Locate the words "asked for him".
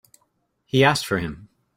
0.83-1.47